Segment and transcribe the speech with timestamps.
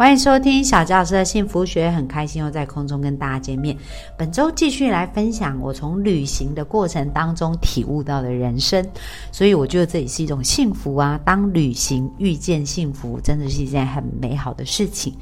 [0.00, 3.76] 欢迎收听小教师的幸福学，很开心又在空中跟大家见面。
[4.16, 8.82] 本周继续来分享我从旅行的过程当中体悟到的人生，
[9.30, 11.20] 所以我觉得这也是一种幸福啊！
[11.22, 15.14] 当旅行遇见幸福，真的是一件很美好的事情。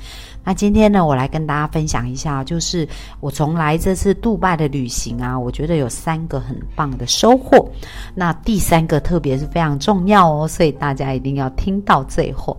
[0.45, 7.69] 那今天呢，我来跟大家分享一下，就是我从来这次杜拜的旅行啊，我觉得有三个很棒的收获。
[8.15, 12.56] 那第三个特别是非常重要哦，所以大家一定要听到最后。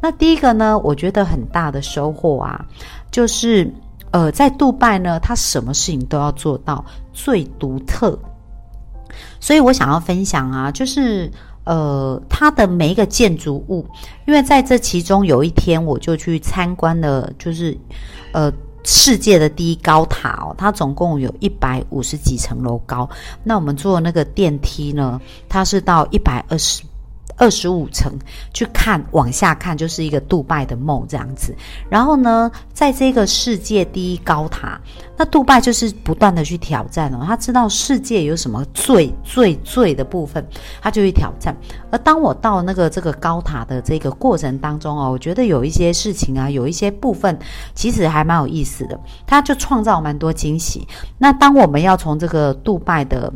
[0.00, 2.64] 那第一个呢，我觉得很大的收获啊，
[3.10, 3.68] 就是
[4.12, 8.16] 呃，在杜拜呢，他什么事情都要做到最独特。
[9.40, 11.28] 所以我想要分享啊，就是。
[11.64, 13.86] 呃，它的每一个建筑物，
[14.26, 17.76] 因为在这其中有一天，我就去参观了，就是
[18.32, 18.50] 呃
[18.84, 23.06] 世界的第一高塔哦，它总共有一百五十几层楼高。
[23.44, 26.82] 那我们坐那个电梯呢，它是到一百二十。
[27.36, 28.12] 二十五层
[28.52, 31.54] 去看，往下看就是一个杜拜的梦这样子。
[31.88, 34.80] 然后呢，在这个世界第一高塔，
[35.16, 37.22] 那杜拜就是不断的去挑战哦。
[37.26, 40.44] 他知道世界有什么最最最的部分，
[40.80, 41.56] 他就去挑战。
[41.90, 47.38] 而当我到那个这个高塔的这个过程当中哦，我觉得有一些事情啊，有一些部分
[47.74, 50.86] 其实还蛮有意思的，他就创造蛮多惊喜。
[51.18, 53.32] 那当我们要从这个杜拜的。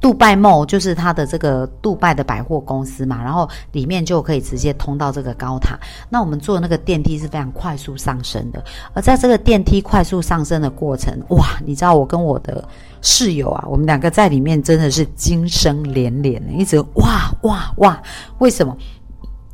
[0.00, 5.78] 杜拜梦就是它的这个杜拜的百货公司嘛，然后里面就可以直接通到这个高塔。
[6.08, 12.62] 那我们坐那个电梯是非常快速上升的，而在这个电梯快速上升的过程，哇，你知道我跟我的
[13.00, 18.02] 室友啊，我们两个在里面真的是惊声连连，一直哇哇哇！
[18.38, 18.76] 为什么？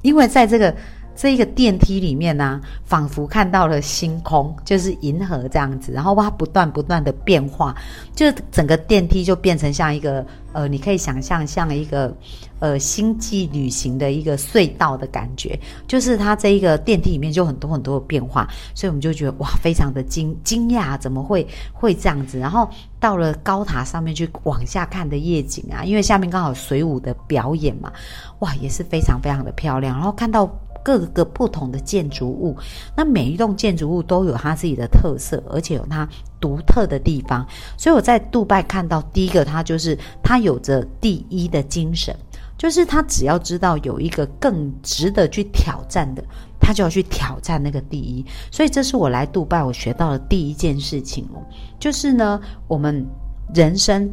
[0.02, 0.74] 因为在这个。
[1.14, 7.74] 这一个电梯里面呢，仿佛看到了星空，就是银河这样子，然后它不断不断的变化，
[8.14, 12.14] 就整个电梯就变成像一个呃，你可以想象像一个
[12.58, 22.38] 呃星际旅行的一个隧道的感觉，就是它这一个电梯里面就很多很多的变化，所以我们就觉得哇，非常的惊惊讶，怎么会会这样子？
[22.38, 22.68] 然后
[22.98, 27.92] 到了高塔上面去往下看的夜景啊，因为下面刚好水舞的表演嘛，
[28.40, 30.50] 哇，也是非常非常的漂亮，然后看到。
[30.82, 32.56] 各个不同的建筑物，
[32.96, 36.08] 那每一栋建筑物都有它自己的特色，而且有它
[36.40, 37.46] 独特的地方。
[37.76, 42.14] 所以我在杜拜看到第一个，它就是它有着第一的精神，
[42.58, 46.24] 就是他只要知道有一个更值得去挑战的，
[46.60, 48.24] 他就要去挑战那个第一。
[48.50, 51.42] 所以这是我来杜拜我学到的第一件事情哦，
[51.78, 53.06] 就是呢，我们
[53.54, 54.10] 人生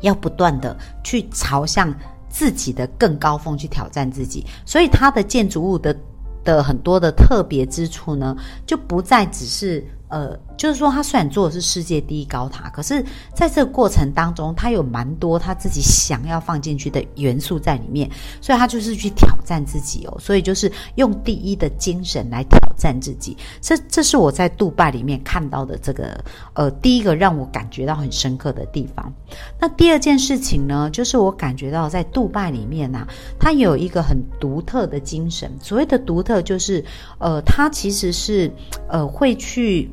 [0.00, 1.94] 要不断的去朝向。
[2.36, 5.96] 自己的更高峰去挑战自己，所以它的建筑物的
[6.44, 8.36] 的很多的特别之处呢，
[8.66, 9.82] 就不再只是。
[10.16, 13.04] 呃，就是说，他虽然做的是世界第一高塔，可是
[13.34, 18.10] 在这个过程当中，他有蛮多他自己想要放进去的元素在里面，
[18.40, 23.36] 所以他就是去挑战自己哦，所以就是用第一的精神来挑战自己。
[23.60, 26.18] 这这是我在杜拜里面看到的这个
[26.54, 29.12] 呃第一个让我感觉到很深刻的地方。
[29.60, 33.06] 那第二件事情呢，就是我感觉到在杜拜里面呢，
[33.38, 35.52] 它有一个很独特的精神。
[35.60, 36.82] 所谓的独特，就是
[37.18, 38.50] 呃，它其实是
[38.88, 39.90] 呃会去。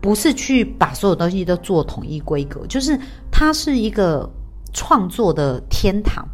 [0.00, 2.98] 不是去把所有东西都做统一规格，就是
[3.30, 4.30] 它是一个
[4.72, 6.24] 创作的天堂。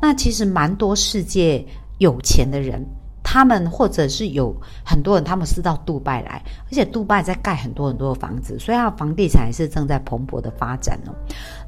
[0.00, 1.64] 那其实蛮多世界
[1.98, 2.82] 有钱的人，
[3.22, 11.12] 他们或者是有很多人，他们是到杜拜来，而且杜拜在盖很多很多的房子，所以它房地产是正在蓬勃的发展哦。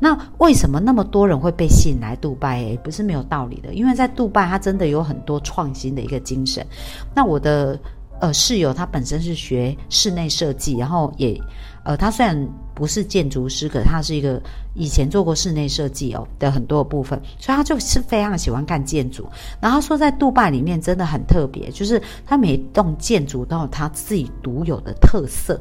[0.01, 2.61] 那为什么那么多人会被吸引来杜拜？
[2.63, 6.67] 也，不是没有道理的，因为在杜拜它真的有很多创新的一个精神。
[7.15, 7.79] 那我的。
[8.23, 11.37] 呃，室友他本身是学室内设计，然后也，
[11.85, 14.41] 呃，他虽然不是建筑师，可他是一个
[14.75, 19.29] 以前做过室内设计哦的很多部分，所以他就是非常喜欢干建筑。
[19.61, 25.61] 然后说在杜拜里面真的很特别，就是他每栋建筑都有他自己独有的特色，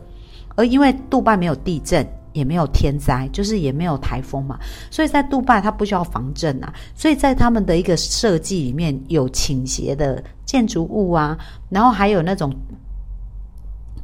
[0.56, 2.08] 而因为杜拜没有地震。
[2.34, 11.38] 也没有天灾，就是也没有台风嘛，所以在杜拜它不需要防震啊，所以在他们的一个设计里面有倾斜的建筑物啊，
[11.70, 12.54] 然后还有那种。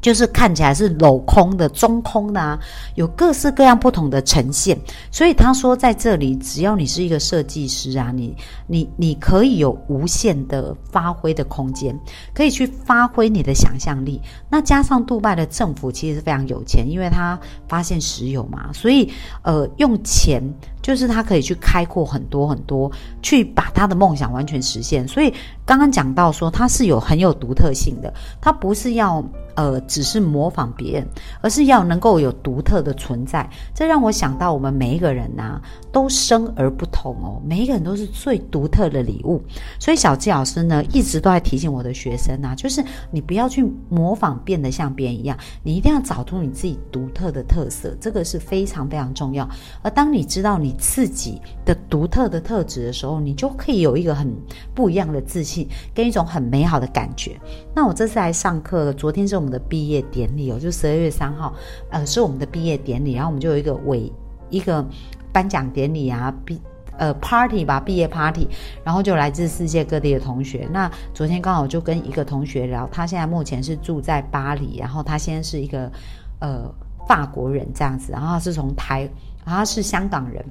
[0.02, 2.60] 就是看起来是镂空的、中空的啊，
[2.96, 4.78] 有各式各样不同的呈现。
[5.12, 8.36] 所以他说，在这里，只要你是一个设计师啊，你、
[8.68, 11.98] 你、你可以有无限的发挥的空间，
[12.34, 14.22] 可以去发挥你的想象力。
[14.50, 19.12] 那加上杜拜的政府其实是非常有钱，因为他发现石油嘛，所以
[19.44, 20.42] 呃，用钱。
[20.88, 22.90] 就是他可以去开阔很多很多，
[23.22, 25.06] 去把他的梦想完全实现。
[25.06, 25.34] 所以
[25.66, 29.22] 刚刚讲到说，他是有很有独特性的，他不是要。
[29.58, 31.08] 呃，只是模仿别人，
[31.42, 33.50] 而是要能够有独特的存在。
[33.74, 35.60] 这让我想到，我们每一个人呐，
[35.92, 37.42] 都生而不同哦。
[37.44, 39.42] 每一个人都是最独特的礼物。
[39.80, 49.50] 所以小纪老师呢，一直都在提醒我的学生啊， 就是你不要去模仿，变得像别人一样，你一定要找出你自己独特的特色，这个是非常非常重要。
[49.82, 54.32] 而当你知道你自己的独特的特质的时候，你就可以有一个很
[54.76, 57.36] 不一样的自信，跟一种很美好的感觉。
[57.76, 59.48] 那我这次来上课，昨天是我们。
[59.48, 61.54] 的毕业典礼哦，就十二月三号，
[61.90, 64.12] 呃，是我们的毕业典礼，然后我们就有一个尾
[64.50, 64.86] 一个
[65.32, 66.60] 颁奖典礼啊，毕
[66.98, 68.46] 呃 party 吧，毕业 party，
[68.84, 70.68] 然后就来自世界各地的同学。
[70.70, 75.90] 那昨天刚好就跟一个同学聊，他现在目前是住在巴黎，然后他现在是一个
[76.42, 76.70] 呃
[77.08, 79.10] 法国人这样子，然后他是从台，
[79.46, 80.46] 然后他是香港人。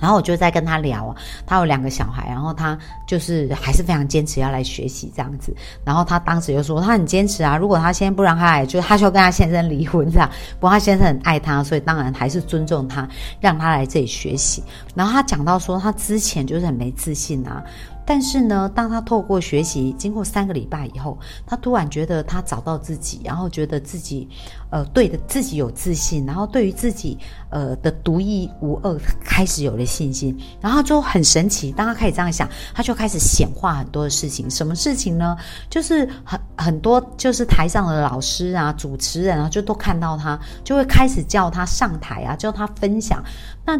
[0.00, 1.16] 然后我就在跟他聊啊，
[1.46, 5.54] 他有两个小孩，然后他就是还是非常坚持要来学习这样子。
[5.84, 10.30] 然后他当时就说他很坚持啊，如果他先不让他来，就他就跟他先生离婚这样。
[10.60, 13.08] 不过他先生很爱他，所以当然还是尊重他，
[13.40, 14.62] 让他来这里学习。
[14.94, 17.62] 然后他讲到说他之前就是很没自信啊。
[18.08, 24.26] 但是呢，当他透过学习，经过三个礼拜以后，他突然觉得他找到自己，然后觉得自己，
[24.70, 27.18] 呃，对的自己有自信，然后对于自己，
[27.50, 31.70] 呃的独一无二开始有了信心，然后就很神奇。
[31.70, 34.48] 当他开始这样想，他就开始显化很多的事情。
[34.48, 35.36] 什么事情呢？
[35.68, 43.22] 就是很很多，就是台上的老师啊、主持人啊，就都看到他，就会开始叫他上台啊，叫他分享。
[43.66, 43.78] 那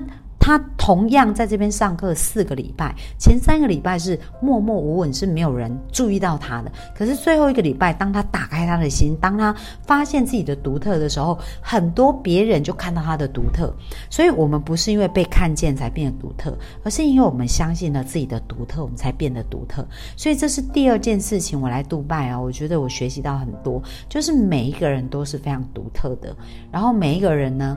[0.48, 6.72] 他同样在这边上课四个礼拜，前三个礼拜是默默无闻，是没有人注意到他的。
[6.96, 13.70] 可是最后一个礼拜，当他打开他的心，当他发现自己的独特的时候，很多别人就看到他的独特。
[14.08, 19.86] 所以，我们不是因为被看见才变得独特，而是因为我们相信了自己的独特，我们才变得独特。
[20.16, 21.60] 所以，这是第二件事情。
[21.60, 26.34] 我来杜拜啊，我觉得我学习到很多，就是每一个人都是非常独特的。
[26.72, 27.76] 然后，每一个人呢？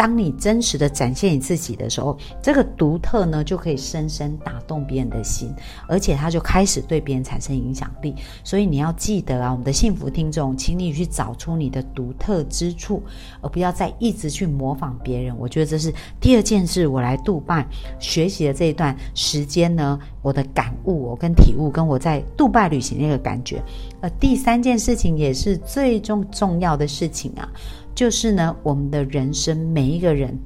[0.00, 5.52] 当你真实的展现你自己的时候，这个独特呢就可以深深打动别人的心，
[5.86, 8.14] 而且他就开始对别人产生影响力。
[8.42, 13.02] 所以你要记得啊，我们的幸福听众，请你去找出你的独特之处，
[13.42, 15.36] 而不要再一直去模仿别人。
[15.38, 16.86] 我觉得这是第二件事。
[16.86, 17.66] 我来杜拜
[17.98, 23.62] 学习的这一段时间呢，我的感悟，我跟体悟，跟我在杜拜旅行那个感觉。
[24.00, 27.46] 呃，第三件事情也是最重重要的事情啊。
[27.94, 30.38] 就是呢，我们的人生每一个人，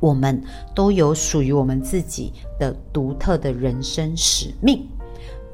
[0.00, 0.42] 我们
[0.74, 4.86] 都有属于我们自己的独特的人生使命。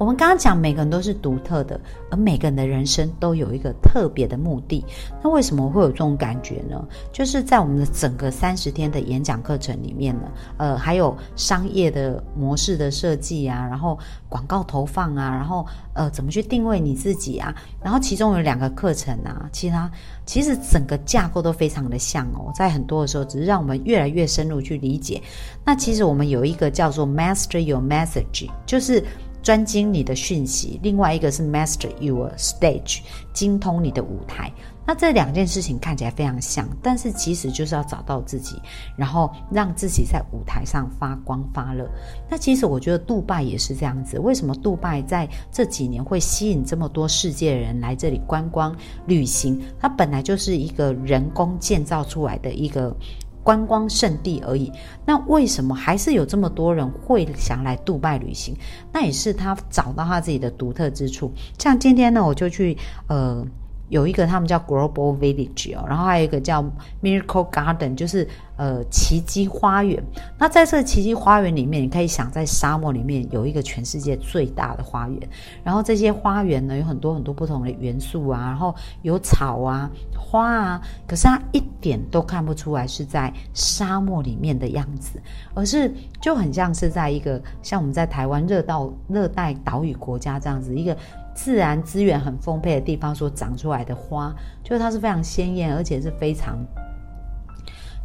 [0.01, 4.83] 我们刚刚讲，每个人都是独特的，而每个人的人生都有一个特别的目的。
[5.21, 6.83] 那为什么会有这种感觉呢？
[7.13, 10.23] 就是在我们的整个三十天的演讲课程里面呢，
[10.57, 13.95] 呃，还有商业的模式的设计啊，然后
[14.27, 15.63] 广告投放啊，然后
[15.93, 17.53] 呃，怎么去定位你自己啊？
[17.79, 19.87] 然后其中有两个课程啊，其他
[20.25, 25.21] 其实整个架构都非常的像哦，在很多的时候，只是让我们越来越深入去理解。
[25.63, 29.03] 那其实我们有一个叫做 Master Your Message，就是。
[29.41, 32.99] 专精你的讯息，另外一个是 master your stage，
[33.33, 34.51] 精通你的舞台。
[34.85, 38.59] 那这两件事情看起来非常像，但是其实就是要找到自己，
[38.97, 41.89] 然后让自己在舞台上发光发热。
[42.29, 44.19] 那其实我觉得杜拜也是这样子。
[44.19, 48.75] 为什么杜拜在这几年会吸引这么多世界人来这里观光
[49.05, 49.61] 旅行？
[49.79, 52.95] 它本来就是一个人工建造出来的一个。
[53.43, 54.71] 观光胜地而已，
[55.05, 58.55] 那为什么还是有这么多人会想来杜拜旅行？
[58.93, 61.31] 那也是他找到他自己的独特之处。
[61.57, 63.45] 像今天呢，我就去呃。
[63.91, 66.63] 有一个他们叫 Global Village 哦，然后还有一个叫
[67.03, 70.01] Miracle Garden，就是呃奇迹花园。
[70.37, 75.19] 那在这个奇迹花园里面，你可以想在沙漠里面有一个全世界最大的花园。
[75.61, 85.21] 然后这些花园呢有很多很多不同的元素啊，然后有草啊、花啊，可是它一点都看不出来是在沙漠里面的样子，
[85.53, 90.95] 而是就很像是在一个像我们在台湾热到热带岛屿国家这样子一个。
[91.33, 94.33] 自然资源很丰沛的地方所长出来的花，
[94.63, 96.57] 就是它是非常鲜艳，而且是非常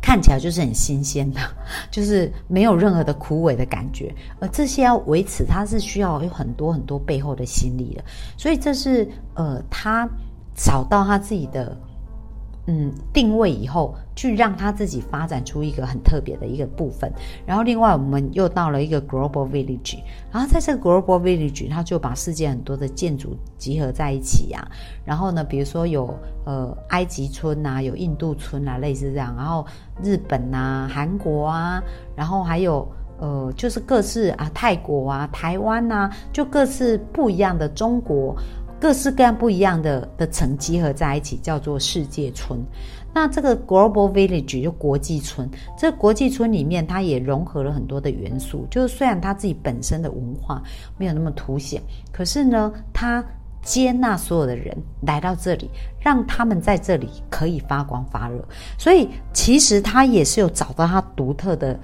[0.01, 1.41] 看起来就是很新鲜的，
[1.91, 4.15] 就是没有任何的枯萎的感觉。
[4.39, 8.05] 而这些要维持，它是需要有很多很多背后的心力的。
[8.37, 10.09] 所以这是呃，他
[10.55, 11.77] 找到他自己的
[12.67, 17.11] 嗯定位以后，去让他自己发展出一个很特别的一个部分。
[17.47, 19.99] 然后另外我们又到了一个 global village，
[20.33, 24.67] 然后在这个 global village，他就把世界很多的建筑集合在一起呀。
[25.05, 26.13] 然后呢，比如说有
[26.45, 29.35] 呃埃及村呐，有印度村啊，类似这样。
[29.37, 29.65] 然后
[30.03, 31.83] 日本呐、韩国啊，
[32.17, 32.87] 然后还有。
[33.19, 38.37] 呃，就是各式啊，泰国啊，台湾呐，就各式不一样的中国，
[38.81, 42.61] 各式各样不一样的的层集合在一起，叫做世界村。
[43.15, 48.67] 那这个 Global Village 就国际村，这国际村里面，它也融合了很多的元素。
[48.71, 50.63] 就是虽然它自己本身的文化
[50.99, 53.25] 没有那么凸显，可是呢，它
[53.63, 58.47] 接纳所有的人来到这里，让他们在这里可以发光发热。
[58.79, 61.79] 所以其实它也是有找到它独特的。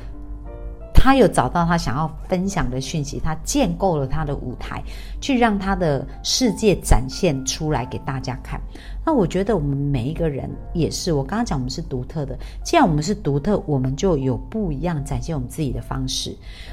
[1.02, 4.80] 他有找到他想要分享的讯息，他建构了他的舞台，
[5.21, 8.61] 去让他的世界展现出来给大家看。
[9.04, 12.38] 那我觉得我们每一个人也是，我刚刚讲我们是独特的。
[12.62, 16.32] 既然我们是独特，我们就有不一样展现我们自己的方式。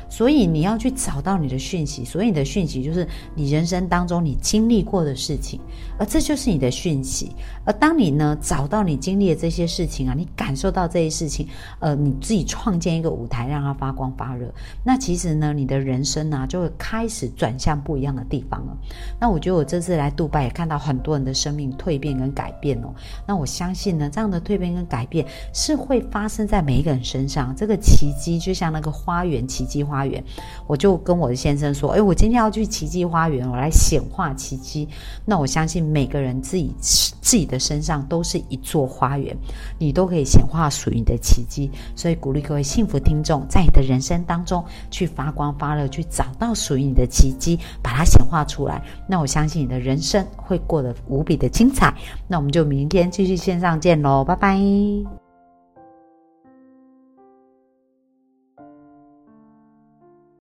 [0.10, 5.60] 所以你要去找到你的讯息，所以你的讯息就是你人生当中你经历过的事情，
[5.98, 7.32] 而这就是你的讯息。
[7.66, 11.48] 而当你呢找到你经历的这些事情啊，你感受到这些事情，
[11.80, 18.78] 呃，你自己创建一个舞台让它发光发热，那其实呢你的人生呢就会开始转向不一样的地方了。
[19.20, 22.20] 那我觉得我这次来杜拜也看到很多人的生命蜕变。
[22.20, 22.94] 跟改变哦，
[23.26, 27.56] 那我相信呢，这样的蜕变跟改变是会发生在每一个人身上。
[27.56, 30.22] 这个奇迹就像那个花园，奇迹花园，
[30.68, 34.90] 我就跟我的先生说：“哎，我今天要去奇迹花园，我来显化奇迹。”
[35.24, 39.38] 那我相信每个人自己自己的身上都是一座花园，
[39.78, 41.70] 你都可以显化属于你的奇迹。
[41.96, 48.82] 所以鼓励各位幸福听众，在你的人生生当中去发光发热，去找到属于你的奇迹，把它显化出来。
[49.08, 51.94] 那我相信你的人生会过得无比的精彩。
[52.28, 55.29] 那我们就明天继续线上见喽，拜拜。